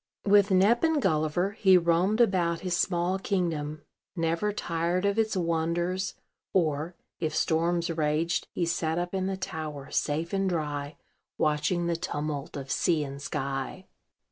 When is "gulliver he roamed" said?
0.99-2.19